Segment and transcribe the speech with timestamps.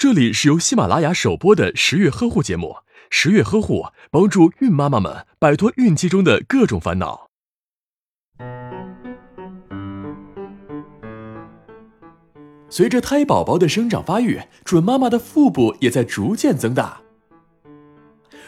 [0.00, 2.76] 这里是由喜马拉雅首播的十月呵护节目。
[3.10, 7.28] 十月呵护帮助孕妈妈们摆脱孕期中的各种烦恼。
[12.70, 17.02] 随着胎宝宝的生长发育，准妈妈的腹部也在逐渐增大。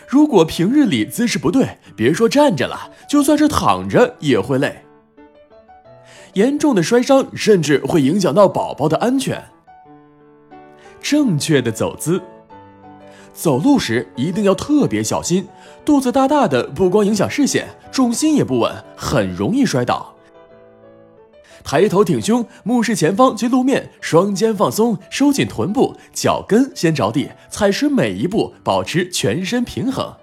[0.09, 4.87] 如果平日里姿势不对，别说站着了，就算是躺着也会累。
[6.33, 9.51] 严重的摔伤甚至会影响到宝宝的安全。
[11.03, 12.23] 正确的走姿，
[13.35, 15.47] 走路时一定要特别小心。
[15.85, 20.15] 肚子大大的不光影响视线，重心也不稳，很容易摔倒。
[21.65, 30.15] 抬头挺胸，目视前方及路面，双肩放松，收紧臀部，脚跟先着地，踩实每一步，保持全身平衡。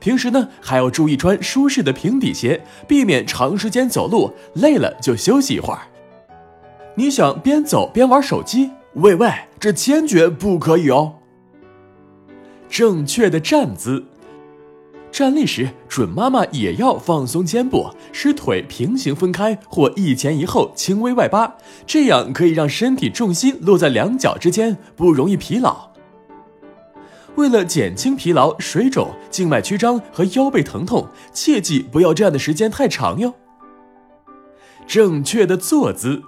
[0.00, 5.80] 平时呢，还要注意穿舒适的平底鞋，避免长时间走路，累了就休息一会儿。
[6.94, 8.70] 你想边走边玩手机？
[8.94, 9.30] 喂喂，
[9.60, 11.14] 这坚决不可以哦！
[12.68, 14.04] 正确的站姿，
[15.12, 21.54] 站立时准妈妈也要放松肩部，使腿平行分开或一前一后轻微外八，
[21.86, 25.90] 这样可以让身体重心落在两脚之间，不容易疲劳。
[27.36, 33.34] 为了减轻疲劳、水肿、静脉曲张和腰背疼痛，切记不要站的时间太长哟。
[34.84, 36.24] 正确的坐姿。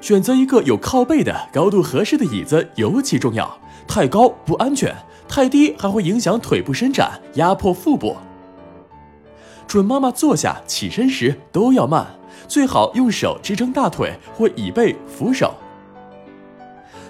[0.00, 3.58] 选择一个有靠背的、高度合适的椅子尤其重要。
[3.86, 4.94] 太高不安全，
[5.26, 8.16] 太低还会影响腿部伸展，压迫腹部。
[9.66, 12.06] 准妈妈坐下、起身时都要慢，
[12.46, 15.54] 最好用手支撑大腿或椅背扶手。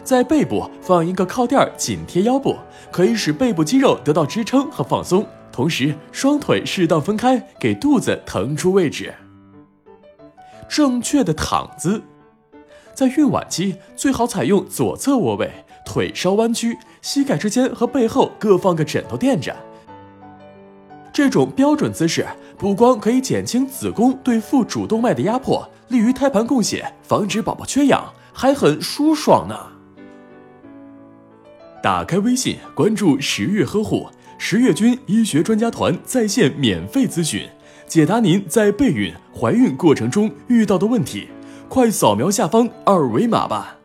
[0.03, 2.57] 在背部放一个靠垫，紧贴腰部，
[2.91, 9.13] 可以使背部肌肉得到支撑和放松，同时双腿适当分开，给肚子腾出位置。
[10.69, 12.03] 正确的躺姿。
[12.99, 15.49] 在孕晚期，最好采用左侧卧位，
[15.87, 19.55] 腿稍弯曲，膝盖之间和背后各放个枕头垫着。
[21.13, 22.27] 这种标准姿势
[22.59, 29.57] 不光可以减轻子宫对腹主动脉的压迫，利于胎盘供血，防止宝宝缺氧，还很舒爽呢。
[31.81, 34.09] 打开微信，关注十月呵护，
[34.39, 37.49] 十月军医学专家团在线免费咨询，
[37.87, 41.29] 解答您在备孕、怀孕过程中遇到的问题。
[41.69, 43.78] 快扫描下方二维码吧。